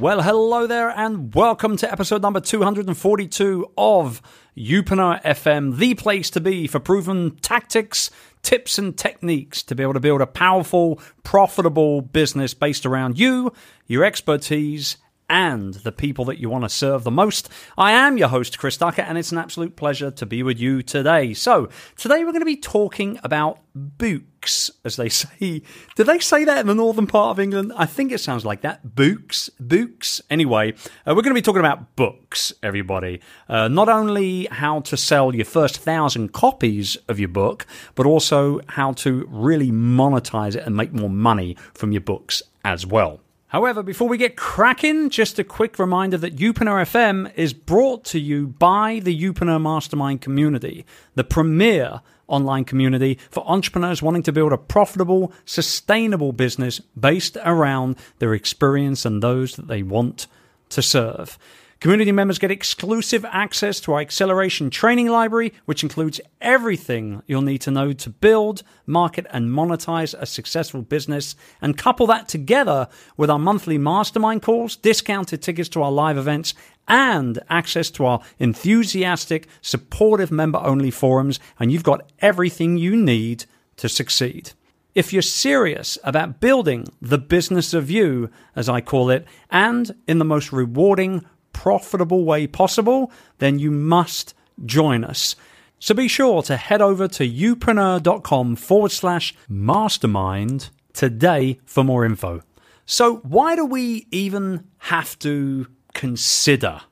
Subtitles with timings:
[0.00, 4.20] Well, hello there, and welcome to episode number 242 of
[4.56, 8.10] Youpreneur FM, the place to be for proven tactics,
[8.42, 13.52] tips, and techniques to be able to build a powerful, profitable business based around you,
[13.86, 14.96] your expertise,
[15.28, 17.48] and the people that you want to serve the most.
[17.78, 20.82] I am your host, Chris Ducker, and it's an absolute pleasure to be with you
[20.82, 21.34] today.
[21.34, 25.62] So, today we're going to be talking about books, as they say.
[25.96, 27.72] Do they say that in the northern part of England?
[27.76, 28.94] I think it sounds like that.
[28.94, 30.20] Books, books.
[30.30, 30.72] Anyway,
[31.06, 33.20] uh, we're going to be talking about books, everybody.
[33.48, 38.60] Uh, not only how to sell your first thousand copies of your book, but also
[38.68, 43.20] how to really monetize it and make more money from your books as well.
[43.54, 48.18] However, before we get cracking, just a quick reminder that Youpreneur FM is brought to
[48.18, 54.52] you by the Youpreneur Mastermind community, the premier online community for entrepreneurs wanting to build
[54.52, 60.26] a profitable, sustainable business based around their experience and those that they want
[60.70, 61.38] to serve.
[61.80, 67.60] Community members get exclusive access to our acceleration training library, which includes everything you'll need
[67.62, 71.36] to know to build, market, and monetize a successful business.
[71.60, 76.54] And couple that together with our monthly mastermind calls, discounted tickets to our live events,
[76.88, 81.40] and access to our enthusiastic, supportive member only forums.
[81.58, 83.44] And you've got everything you need
[83.76, 84.52] to succeed.
[84.94, 90.18] If you're serious about building the business of you, as I call it, and in
[90.18, 94.34] the most rewarding, profitable way possible, then you must
[94.66, 95.34] join us.
[95.78, 102.42] So be sure to head over to youpreneur.com forward slash mastermind today for more info.
[102.86, 106.82] So, why do we even have to consider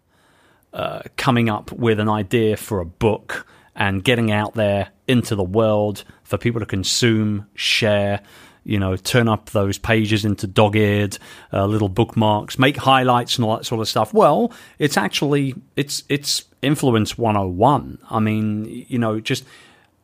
[0.73, 5.45] uh, coming up with an idea for a book and getting out there into the
[5.45, 8.23] world for people to consume, share?
[8.65, 11.19] You know, turn up those pages into dog-eared
[11.53, 14.15] uh, little bookmarks, make highlights and all that sort of stuff.
[14.15, 17.99] Well, it's actually it's it's influence 101.
[18.09, 19.45] I mean, you know, just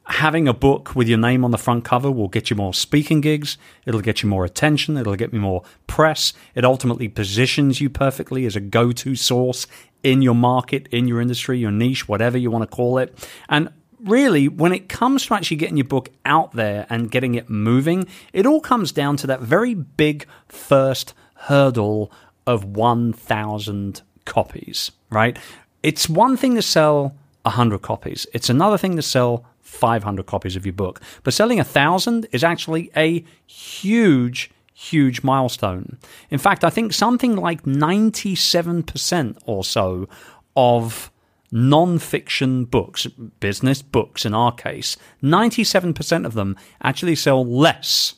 [0.09, 3.21] having a book with your name on the front cover will get you more speaking
[3.21, 3.59] gigs.
[3.85, 4.97] It'll get you more attention.
[4.97, 6.33] It'll get you more press.
[6.55, 9.67] It ultimately positions you perfectly as a go-to source
[10.03, 13.29] in your market, in your industry, your niche, whatever you want to call it.
[13.49, 13.69] And
[14.04, 18.06] really, when it comes to actually getting your book out there and getting it moving,
[18.32, 22.10] it all comes down to that very big first hurdle
[22.47, 25.38] of 1,000 copies, right?
[25.82, 30.65] It's one thing to sell 100 copies, it's another thing to sell 500 copies of
[30.65, 31.00] your book.
[31.22, 35.98] But selling a 1,000 is actually a huge, huge milestone.
[36.30, 40.09] In fact, I think something like 97% or so
[40.56, 41.10] of
[41.50, 43.06] non-fiction books,
[43.41, 48.14] business books in our case, 97% of them actually sell less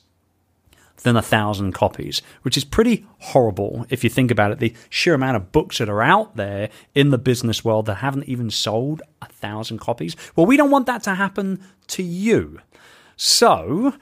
[1.02, 4.58] than a thousand copies, which is pretty horrible if you think about it.
[4.58, 8.28] The sheer amount of books that are out there in the business world that haven't
[8.28, 10.16] even sold a thousand copies.
[10.36, 12.60] Well, we don't want that to happen to you.
[13.16, 13.94] So,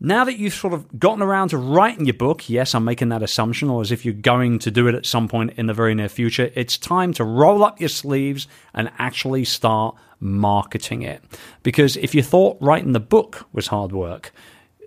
[0.00, 3.22] now that you've sort of gotten around to writing your book, yes, I'm making that
[3.22, 5.94] assumption, or as if you're going to do it at some point in the very
[5.94, 11.22] near future, it's time to roll up your sleeves and actually start marketing it.
[11.62, 14.32] Because if you thought writing the book was hard work,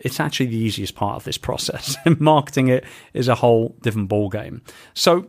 [0.01, 1.95] it's actually the easiest part of this process.
[2.19, 4.61] marketing it is a whole different ballgame.
[4.93, 5.27] So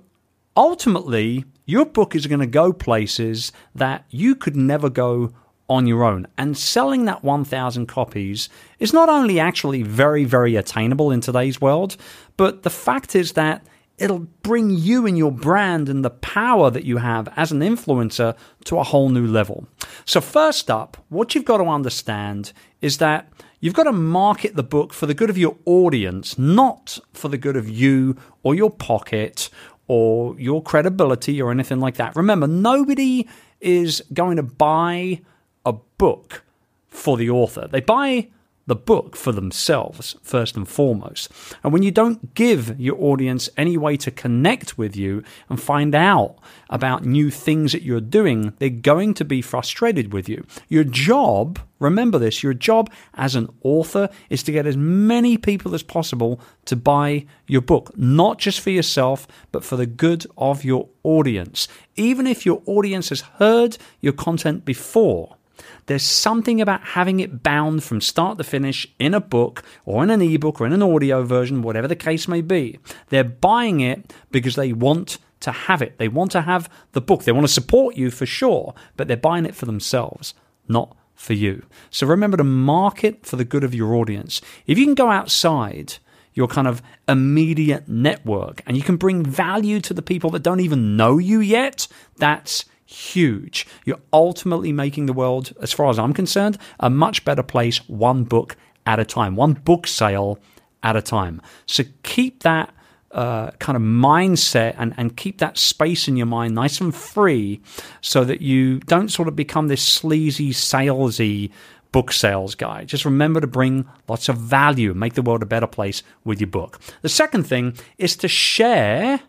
[0.56, 5.32] ultimately, your book is going to go places that you could never go
[5.68, 6.26] on your own.
[6.36, 8.48] And selling that 1,000 copies
[8.78, 11.96] is not only actually very, very attainable in today's world,
[12.36, 13.66] but the fact is that
[13.98, 18.36] it'll bring you and your brand and the power that you have as an influencer
[18.64, 19.66] to a whole new level.
[20.04, 23.30] So, first up, what you've got to understand is that
[23.60, 27.38] you've got to market the book for the good of your audience, not for the
[27.38, 29.50] good of you or your pocket
[29.88, 32.14] or your credibility or anything like that.
[32.14, 33.26] Remember, nobody
[33.60, 35.20] is going to buy
[35.64, 36.44] a book
[36.88, 37.68] for the author.
[37.68, 38.28] They buy
[38.68, 41.32] the book for themselves, first and foremost.
[41.64, 45.94] And when you don't give your audience any way to connect with you and find
[45.94, 46.36] out
[46.68, 50.46] about new things that you're doing, they're going to be frustrated with you.
[50.68, 55.74] Your job, remember this, your job as an author is to get as many people
[55.74, 60.62] as possible to buy your book, not just for yourself, but for the good of
[60.62, 61.68] your audience.
[61.96, 65.37] Even if your audience has heard your content before,
[65.86, 70.10] There's something about having it bound from start to finish in a book or in
[70.10, 72.78] an ebook or in an audio version, whatever the case may be.
[73.08, 75.98] They're buying it because they want to have it.
[75.98, 77.24] They want to have the book.
[77.24, 80.34] They want to support you for sure, but they're buying it for themselves,
[80.66, 81.64] not for you.
[81.90, 84.40] So remember to market for the good of your audience.
[84.66, 85.94] If you can go outside
[86.34, 90.60] your kind of immediate network and you can bring value to the people that don't
[90.60, 93.66] even know you yet, that's huge.
[93.84, 98.24] You're ultimately making the world, as far as I'm concerned, a much better place one
[98.24, 98.56] book
[98.86, 100.38] at a time, one book sale
[100.82, 101.42] at a time.
[101.66, 102.72] So keep that
[103.10, 107.60] uh, kind of mindset and, and keep that space in your mind nice and free
[108.00, 111.50] so that you don't sort of become this sleazy, salesy
[111.92, 112.84] book sales guy.
[112.84, 116.48] Just remember to bring lots of value, make the world a better place with your
[116.48, 116.80] book.
[117.02, 119.20] The second thing is to share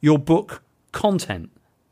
[0.00, 0.62] your book
[0.92, 1.50] content.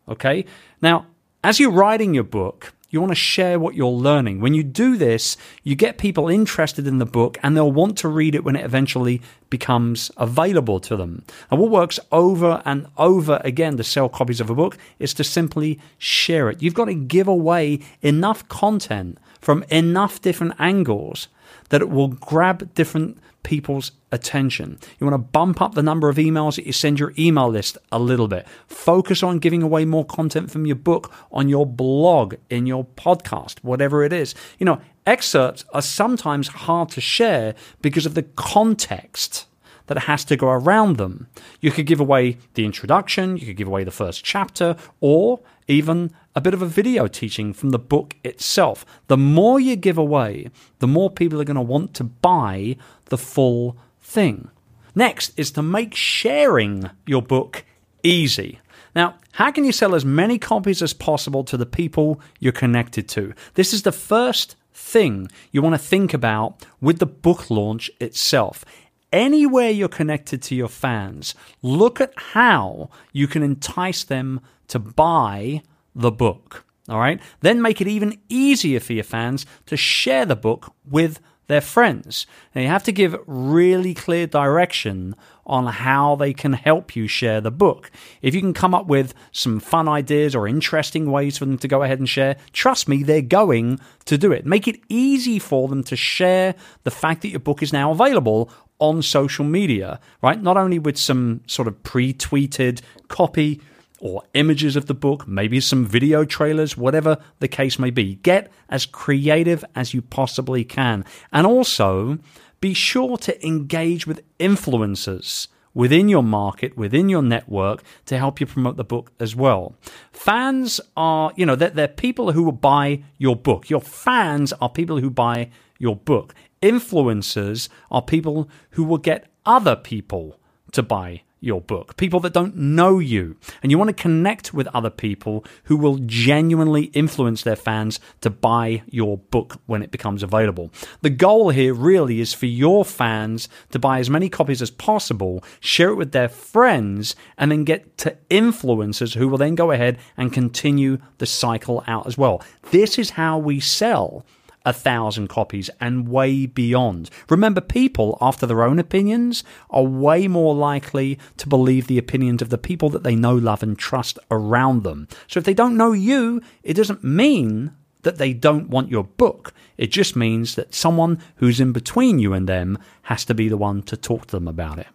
[0.08, 0.44] Okay?
[0.82, 1.06] Now,
[1.42, 4.40] as you're writing your book, you want to share what you're learning.
[4.40, 8.08] When you do this, you get people interested in the book and they'll want to
[8.08, 11.22] read it when it eventually becomes available to them.
[11.50, 15.24] And what works over and over again to sell copies of a book is to
[15.24, 16.62] simply share it.
[16.62, 21.28] You've got to give away enough content from enough different angles
[21.70, 24.78] that it will grab different people's attention.
[24.98, 27.78] You want to bump up the number of emails that you send your email list
[27.90, 28.46] a little bit.
[28.66, 33.58] Focus on giving away more content from your book, on your blog, in your podcast,
[33.62, 34.34] whatever it is.
[34.58, 39.46] You know, excerpts are sometimes hard to share because of the context
[39.86, 41.26] that has to go around them.
[41.60, 45.40] You could give away the introduction, you could give away the first chapter, or
[45.70, 48.84] even a bit of a video teaching from the book itself.
[49.06, 50.50] The more you give away,
[50.80, 52.76] the more people are going to want to buy
[53.06, 54.50] the full thing.
[54.94, 57.64] Next is to make sharing your book
[58.02, 58.58] easy.
[58.96, 63.08] Now, how can you sell as many copies as possible to the people you're connected
[63.10, 63.32] to?
[63.54, 68.64] This is the first thing you want to think about with the book launch itself
[69.12, 74.40] anywhere you're connected to your fans, look at how you can entice them
[74.70, 75.62] to buy
[75.94, 76.64] the book.
[76.88, 77.20] All right.
[77.40, 82.26] Then make it even easier for your fans to share the book with their friends.
[82.54, 87.40] Now you have to give really clear direction on how they can help you share
[87.40, 87.90] the book.
[88.22, 91.68] If you can come up with some fun ideas or interesting ways for them to
[91.68, 94.46] go ahead and share, trust me, they're going to do it.
[94.46, 98.48] Make it easy for them to share the fact that your book is now available
[98.78, 100.40] on social media, right?
[100.40, 103.60] Not only with some sort of pre tweeted copy
[104.00, 108.16] or images of the book, maybe some video trailers, whatever the case may be.
[108.16, 111.04] Get as creative as you possibly can.
[111.32, 112.18] And also
[112.60, 118.46] be sure to engage with influencers within your market, within your network to help you
[118.46, 119.74] promote the book as well.
[120.12, 123.70] Fans are, you know, they're, they're people who will buy your book.
[123.70, 126.34] Your fans are people who buy your book.
[126.62, 130.38] Influencers are people who will get other people
[130.72, 133.36] to buy your book, people that don't know you.
[133.62, 138.30] And you want to connect with other people who will genuinely influence their fans to
[138.30, 140.70] buy your book when it becomes available.
[141.00, 145.42] The goal here really is for your fans to buy as many copies as possible,
[145.60, 149.98] share it with their friends, and then get to influencers who will then go ahead
[150.16, 152.42] and continue the cycle out as well.
[152.70, 154.26] This is how we sell
[154.64, 157.10] a thousand copies and way beyond.
[157.28, 162.50] Remember, people, after their own opinions, are way more likely to believe the opinions of
[162.50, 165.08] the people that they know, love, and trust around them.
[165.28, 169.52] So if they don't know you, it doesn't mean that they don't want your book.
[169.76, 173.56] It just means that someone who's in between you and them has to be the
[173.56, 174.86] one to talk to them about it.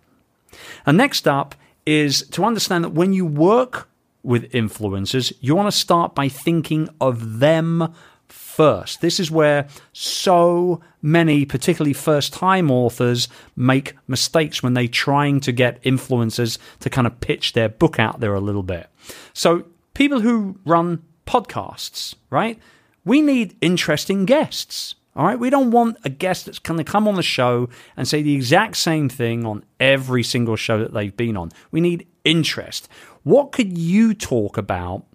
[0.86, 1.56] And next up
[1.86, 3.90] is to understand that when you work
[4.24, 7.94] with influencers, you want to start by thinking of them
[8.28, 9.02] first.
[9.02, 15.52] This is where so many, particularly first time authors, make mistakes when they're trying to
[15.52, 18.88] get influencers to kind of pitch their book out there a little bit.
[19.34, 22.60] So, people who run podcasts, right?
[23.04, 24.96] We need interesting guests.
[25.16, 28.06] All right, we don't want a guest that's going to come on the show and
[28.06, 31.52] say the exact same thing on every single show that they've been on.
[31.72, 32.90] We need interest.
[33.24, 35.06] What could you talk about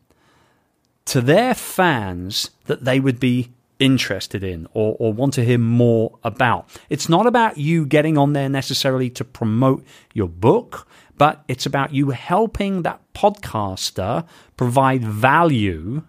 [1.10, 3.50] to their fans that they would be
[3.80, 6.68] interested in or, or want to hear more about.
[6.88, 10.86] It's not about you getting on there necessarily to promote your book,
[11.18, 14.24] but it's about you helping that podcaster
[14.56, 16.04] provide value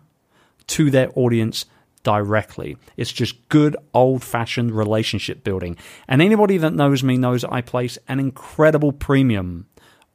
[0.68, 1.66] to their audience
[2.04, 2.78] directly.
[2.96, 5.78] It's just good old fashioned relationship building.
[6.08, 9.66] And anybody that knows me knows I place an incredible premium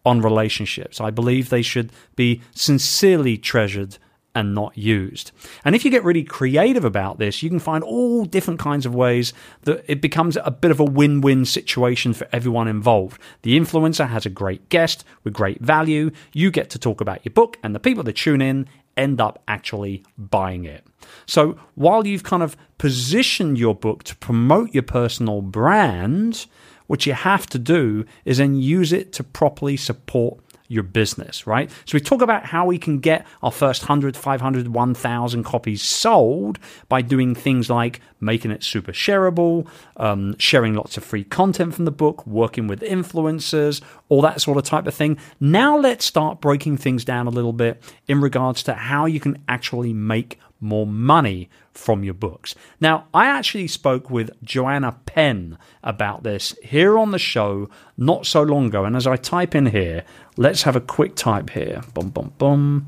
[0.05, 1.01] on relationships.
[1.01, 3.99] I believe they should be sincerely treasured
[4.37, 5.33] and not used.
[5.65, 8.95] And if you get really creative about this, you can find all different kinds of
[8.95, 13.21] ways that it becomes a bit of a win win situation for everyone involved.
[13.43, 16.11] The influencer has a great guest with great value.
[16.35, 19.43] You get to talk about your book, and the people that tune in end up
[19.49, 20.87] actually buying it.
[21.27, 26.47] So while you've kind of positioned your book to promote your personal brand,
[26.87, 31.71] what you have to do is then use it to properly support your business, right?
[31.85, 36.59] So we talk about how we can get our first 100, 500, 1000 copies sold
[36.89, 41.85] by doing things like making it super shareable, um, sharing lots of free content from
[41.85, 45.19] the book, working with influencers, all that sort of type of thing.
[45.41, 49.43] Now let's start breaking things down a little bit in regards to how you can
[49.49, 52.55] actually make more money from your books.
[52.81, 58.43] Now, I actually spoke with Joanna Penn about this here on the show not so
[58.43, 58.85] long ago.
[58.85, 60.05] And as I type in here,
[60.37, 61.83] let's have a quick type here.
[61.95, 62.87] Boom, boom, boom.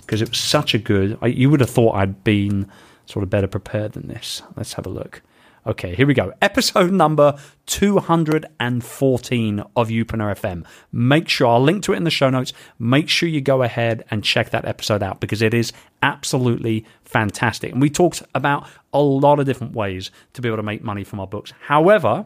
[0.00, 2.70] Because it was such a good, I, you would have thought I'd been
[3.06, 4.42] sort of better prepared than this.
[4.56, 5.22] Let's have a look.
[5.68, 6.32] Okay, here we go.
[6.40, 10.64] Episode number 214 of Youpreneur FM.
[10.92, 12.54] Make sure, I'll link to it in the show notes.
[12.78, 17.72] Make sure you go ahead and check that episode out because it is absolutely fantastic.
[17.72, 21.04] And we talked about a lot of different ways to be able to make money
[21.04, 21.52] from our books.
[21.60, 22.24] However,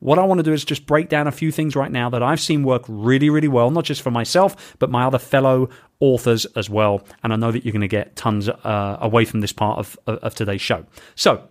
[0.00, 2.22] what I want to do is just break down a few things right now that
[2.22, 6.44] I've seen work really, really well, not just for myself, but my other fellow authors
[6.54, 7.02] as well.
[7.22, 9.98] And I know that you're going to get tons uh, away from this part of,
[10.06, 10.84] of today's show.
[11.14, 11.48] So,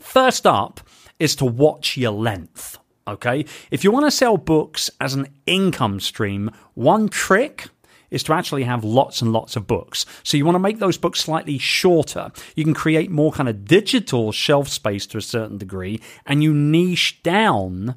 [0.00, 0.80] First up
[1.18, 2.78] is to watch your length.
[3.06, 3.46] Okay.
[3.70, 7.68] If you want to sell books as an income stream, one trick
[8.10, 10.06] is to actually have lots and lots of books.
[10.22, 12.30] So you want to make those books slightly shorter.
[12.54, 16.54] You can create more kind of digital shelf space to a certain degree and you
[16.54, 17.96] niche down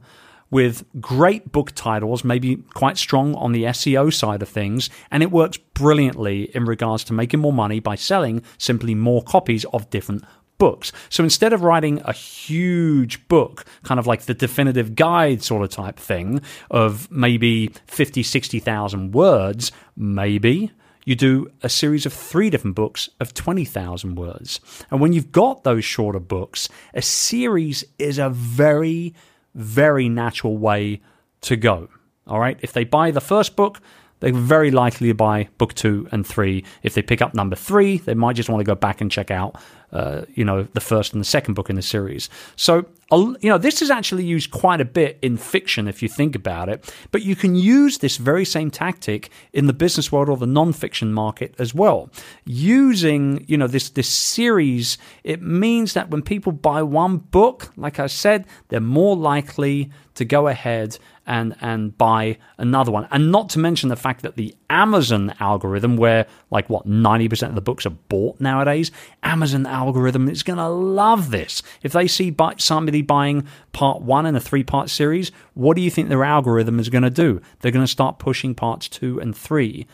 [0.50, 5.32] with great book titles, maybe quite strong on the SEO side of things, and it
[5.32, 10.26] works brilliantly in regards to making more money by selling simply more copies of different
[10.62, 10.92] books.
[11.10, 15.72] So instead of writing a huge book, kind of like the definitive guide sort of
[15.72, 16.40] type thing
[16.70, 20.70] of maybe 50, 60,000 words, maybe
[21.04, 24.60] you do a series of three different books of 20,000 words.
[24.92, 29.16] And when you've got those shorter books, a series is a very,
[29.56, 31.02] very natural way
[31.42, 31.90] to go.
[32.28, 32.60] All right.
[32.62, 33.82] If they buy the first book,
[34.22, 36.64] they're very likely to buy book two and three.
[36.82, 39.30] If they pick up number three, they might just want to go back and check
[39.30, 39.58] out
[39.94, 42.30] uh, you know, the first and the second book in the series.
[42.56, 46.34] So, you know, this is actually used quite a bit in fiction if you think
[46.34, 50.38] about it, but you can use this very same tactic in the business world or
[50.38, 52.10] the non-fiction market as well.
[52.46, 58.00] Using, you know, this this series, it means that when people buy one book, like
[58.00, 63.08] I said, they're more likely to go ahead and and buy another one.
[63.12, 67.52] And not to mention the fact that the Amazon algorithm, where like what ninety percent
[67.52, 68.92] of the books are bought nowadays,
[69.24, 71.62] Amazon algorithm is going to love this.
[71.84, 75.92] If they see somebody buying part one in a three part series, what do you
[75.92, 77.42] think their algorithm is going to do?
[77.60, 79.88] They're going to start pushing parts two and three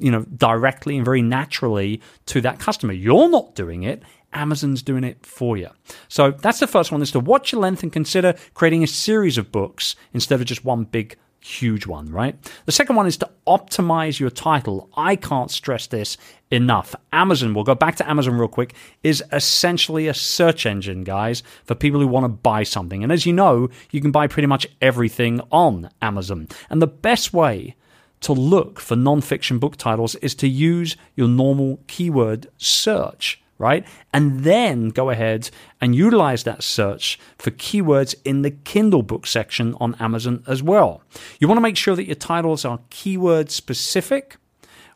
[0.00, 5.04] you know directly and very naturally to that customer you're not doing it Amazon's doing
[5.04, 5.68] it for you.
[6.08, 9.38] So that's the first one is to watch your length and consider creating a series
[9.38, 12.36] of books instead of just one big huge one, right?
[12.66, 14.90] The second one is to optimize your title.
[14.94, 16.16] I can't stress this
[16.50, 16.94] enough.
[17.12, 21.74] Amazon, we'll go back to Amazon real quick, is essentially a search engine, guys, for
[21.74, 23.02] people who want to buy something.
[23.02, 26.48] And as you know, you can buy pretty much everything on Amazon.
[26.68, 27.74] And the best way
[28.20, 33.86] to look for nonfiction book titles is to use your normal keyword search right?
[34.12, 35.50] And then go ahead
[35.80, 41.02] and utilize that search for keywords in the Kindle book section on Amazon as well.
[41.38, 44.38] You want to make sure that your titles are keyword specific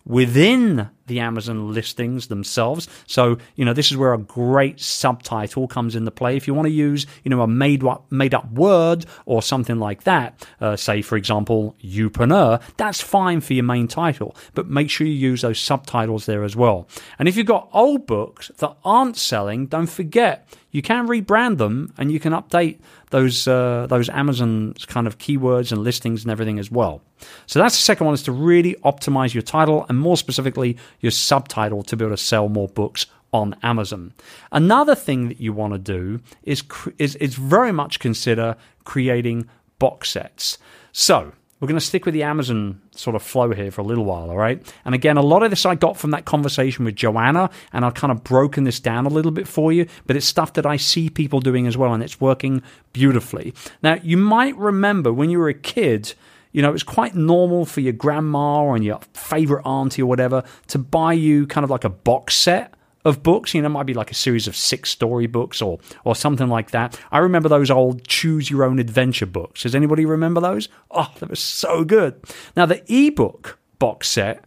[0.06, 2.88] within the Amazon listings themselves.
[3.06, 6.36] So, you know, this is where a great subtitle comes into play.
[6.36, 9.78] If you want to use, you know, a made up, made up word or something
[9.78, 14.90] like that, uh, say, for example, Youpreneur, that's fine for your main title, but make
[14.90, 16.88] sure you use those subtitles there as well.
[17.18, 21.94] And if you've got old books that aren't selling, don't forget, you can rebrand them
[21.96, 22.80] and you can update
[23.10, 27.00] those uh, those Amazon kind of keywords and listings and everything as well.
[27.46, 31.10] So that's the second one is to really optimize your title and more specifically your
[31.12, 34.12] subtitle to be able to sell more books on Amazon.
[34.52, 36.62] Another thing that you want to do is,
[36.98, 39.48] is, is very much consider creating
[39.78, 40.58] box sets.
[40.92, 44.04] So we're going to stick with the Amazon sort of flow here for a little
[44.04, 44.60] while, all right?
[44.84, 47.94] And again, a lot of this I got from that conversation with Joanna, and I've
[47.94, 50.76] kind of broken this down a little bit for you, but it's stuff that I
[50.76, 53.54] see people doing as well, and it's working beautifully.
[53.82, 56.14] Now, you might remember when you were a kid,
[56.54, 60.78] you know, it's quite normal for your grandma or your favorite auntie or whatever to
[60.78, 62.72] buy you kind of like a box set
[63.04, 63.52] of books.
[63.52, 66.48] You know, it might be like a series of six story books or or something
[66.48, 66.98] like that.
[67.10, 69.64] I remember those old choose your own adventure books.
[69.64, 70.68] Does anybody remember those?
[70.92, 72.22] Oh, that was so good.
[72.56, 74.44] Now the ebook box set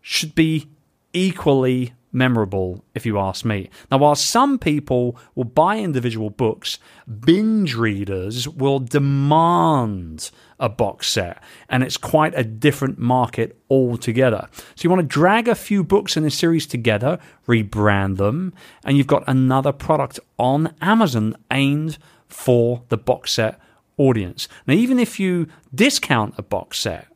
[0.00, 0.66] should be
[1.12, 3.70] equally memorable, if you ask me.
[3.90, 6.78] Now, while some people will buy individual books,
[7.20, 14.48] binge readers will demand a box set, and it's quite a different market altogether.
[14.74, 18.52] So, you want to drag a few books in a series together, rebrand them,
[18.84, 21.98] and you've got another product on Amazon aimed
[22.28, 23.58] for the box set
[23.96, 24.48] audience.
[24.66, 27.06] Now, even if you discount a box set,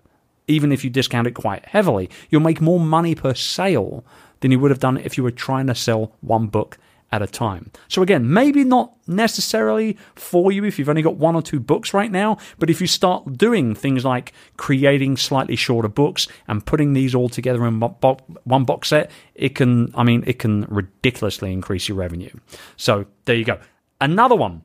[0.47, 4.05] even if you discount it quite heavily, you'll make more money per sale
[4.45, 6.77] than you would have done if you were trying to sell one book
[7.11, 7.71] at a time.
[7.89, 11.95] So again, maybe not necessarily for you if you've only got one or two books
[11.95, 16.93] right now, but if you start doing things like creating slightly shorter books and putting
[16.93, 21.89] these all together in one box set, it can, I mean, it can ridiculously increase
[21.89, 22.33] your revenue.
[22.77, 23.59] So there you go.
[23.99, 24.61] Another one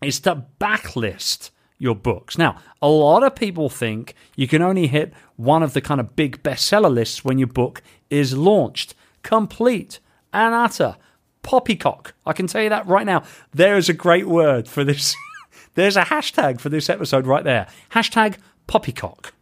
[0.00, 2.38] is to backlist your books.
[2.38, 6.16] Now, a lot of people think you can only hit one of the kind of
[6.16, 10.00] big bestseller lists when your book is launched complete
[10.32, 10.96] and utter
[11.42, 12.14] poppycock.
[12.26, 13.22] I can tell you that right now.
[13.52, 15.14] There is a great word for this.
[15.74, 17.66] There's a hashtag for this episode right there.
[17.92, 18.36] Hashtag
[18.66, 19.32] poppycock.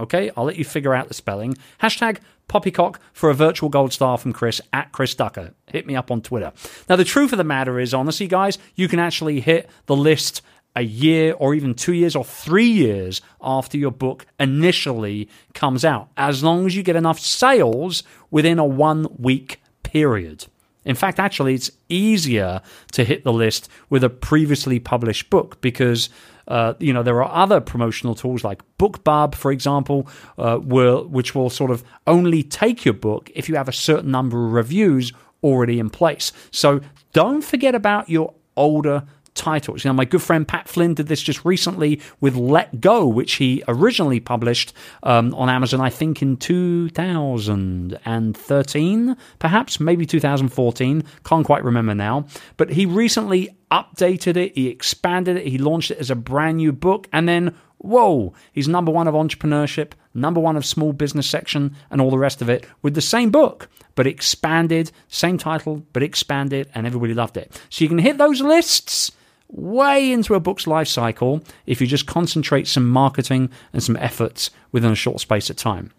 [0.00, 1.56] Okay, I'll let you figure out the spelling.
[1.82, 5.54] Hashtag poppycock for a virtual gold star from Chris at Chris Ducker.
[5.66, 6.52] Hit me up on Twitter.
[6.88, 10.40] Now, the truth of the matter is, honestly, guys, you can actually hit the list
[10.78, 16.08] a year or even two years or three years after your book initially comes out,
[16.16, 20.46] as long as you get enough sales within a one week period.
[20.84, 26.10] In fact, actually, it's easier to hit the list with a previously published book because
[26.46, 30.08] uh, you know there are other promotional tools like BookBub, for example,
[30.38, 34.12] uh, will, which will sort of only take your book if you have a certain
[34.12, 36.32] number of reviews already in place.
[36.52, 36.80] So
[37.12, 39.04] don't forget about your older
[39.38, 39.84] titles.
[39.84, 43.62] Know, my good friend Pat Flynn did this just recently with Let Go, which he
[43.68, 51.04] originally published um, on Amazon, I think in 2013, perhaps, maybe 2014.
[51.24, 52.26] Can't quite remember now.
[52.56, 56.72] But he recently updated it, he expanded it, he launched it as a brand new
[56.72, 61.74] book, and then whoa, he's number one of entrepreneurship, number one of small business section,
[61.90, 66.02] and all the rest of it with the same book, but expanded, same title, but
[66.02, 67.60] expanded, and everybody loved it.
[67.70, 69.12] So you can hit those lists
[69.48, 74.50] way into a book's life cycle if you just concentrate some marketing and some efforts
[74.72, 75.90] within a short space of time.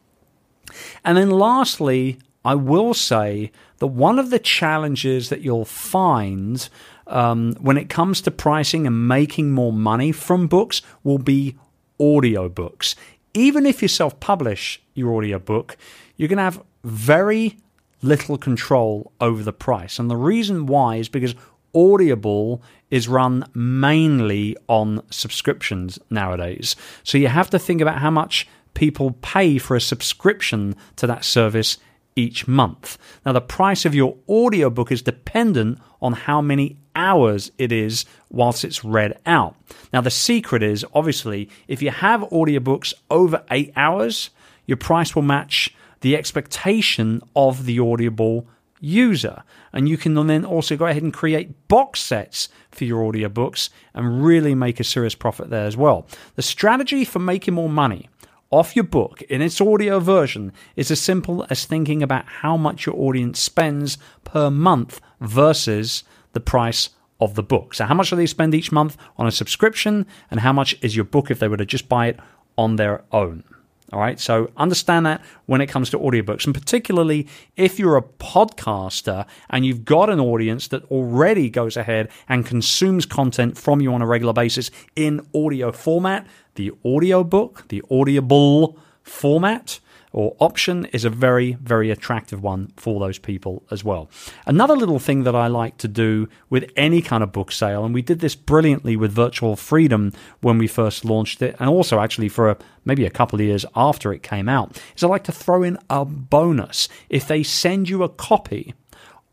[1.03, 6.69] And then lastly, I will say that one of the challenges that you'll find
[7.07, 11.57] um, when it comes to pricing and making more money from books will be
[11.99, 12.95] audiobooks.
[13.33, 15.75] Even if you self publish your audiobook,
[16.15, 17.57] you're going to have very
[18.01, 19.99] little control over the price.
[19.99, 21.35] And the reason why is because
[21.75, 26.75] Audible is run mainly on subscriptions nowadays.
[27.03, 31.25] So you have to think about how much people pay for a subscription to that
[31.25, 31.77] service
[32.15, 32.97] each month.
[33.25, 38.65] Now, the price of your audiobook is dependent on how many hours it is whilst
[38.65, 39.55] it's read out.
[39.93, 44.29] Now, the secret is obviously if you have audiobooks over eight hours,
[44.65, 48.47] your price will match the expectation of the audible
[48.79, 49.43] user.
[49.73, 54.23] And you can then also go ahead and create box sets for your audiobooks and
[54.23, 56.07] really make a serious profit there as well.
[56.35, 58.09] The strategy for making more money
[58.51, 62.85] off your book in its audio version is as simple as thinking about how much
[62.85, 66.89] your audience spends per month versus the price
[67.19, 67.73] of the book.
[67.73, 70.95] So, how much do they spend each month on a subscription, and how much is
[70.95, 72.19] your book if they were to just buy it
[72.57, 73.43] on their own?
[73.91, 78.03] All right, so understand that when it comes to audiobooks, and particularly if you're a
[78.03, 83.91] podcaster and you've got an audience that already goes ahead and consumes content from you
[83.91, 89.79] on a regular basis in audio format, the audiobook, the audible format
[90.11, 94.09] or option is a very, very attractive one for those people as well.
[94.45, 97.93] Another little thing that I like to do with any kind of book sale, and
[97.93, 102.29] we did this brilliantly with Virtual Freedom when we first launched it, and also actually
[102.29, 105.31] for a, maybe a couple of years after it came out, is I like to
[105.31, 106.89] throw in a bonus.
[107.09, 108.73] If they send you a copy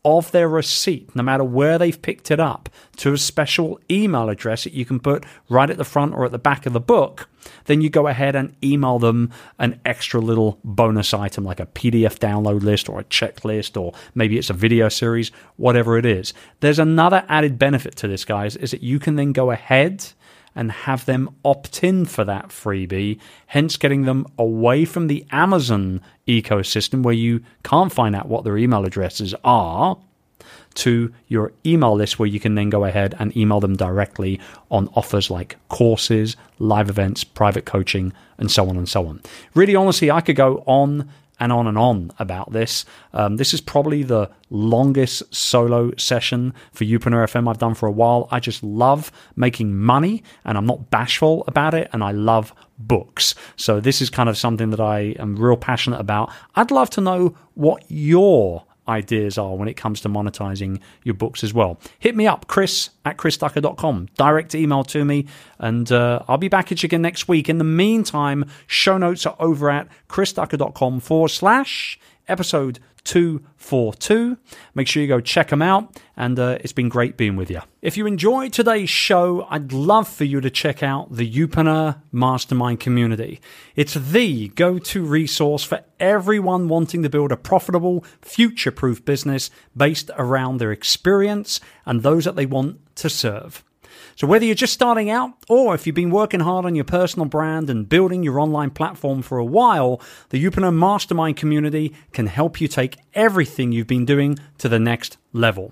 [0.05, 4.63] of their receipt, no matter where they've picked it up, to a special email address
[4.63, 7.27] that you can put right at the front or at the back of the book,
[7.65, 12.17] then you go ahead and email them an extra little bonus item like a PDF
[12.19, 16.33] download list or a checklist or maybe it's a video series, whatever it is.
[16.59, 20.05] There's another added benefit to this, guys, is that you can then go ahead
[20.57, 26.01] and have them opt in for that freebie, hence getting them away from the Amazon
[26.27, 29.97] ecosystem where you can't find out what their email addresses are
[30.73, 34.39] to your email list where you can then go ahead and email them directly
[34.69, 39.21] on offers like courses, live events, private coaching, and so on and so on.
[39.55, 42.85] Really, honestly, I could go on and on and on about this.
[43.13, 47.91] Um, this is probably the longest solo session for Youpreneur FM I've done for a
[47.91, 48.27] while.
[48.31, 53.35] I just love making money and I'm not bashful about it and I love books.
[53.55, 56.31] So this is kind of something that I am real passionate about.
[56.55, 61.43] I'd love to know what your ideas are when it comes to monetizing your books
[61.43, 61.79] as well.
[61.99, 64.09] Hit me up, chris at chrisducker.com.
[64.15, 65.25] Direct email to me,
[65.59, 67.49] and uh, I'll be back at you again next week.
[67.49, 74.37] In the meantime, show notes are over at chrisducker.com forward slash episode 242.
[74.75, 77.61] Make sure you go check them out, and uh, it's been great being with you.
[77.81, 82.81] If you enjoyed today's show, I'd love for you to check out the Youpreneur Mastermind
[82.81, 83.39] community.
[83.77, 89.49] It's the go to resource for everyone wanting to build a profitable, future proof business
[89.75, 93.63] based around their experience and those that they want to serve.
[94.17, 97.27] So, whether you're just starting out or if you've been working hard on your personal
[97.27, 102.59] brand and building your online platform for a while, the Youpreneur Mastermind community can help
[102.59, 105.71] you take everything you've been doing to the next level.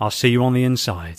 [0.00, 1.16] I'll see you on the inside.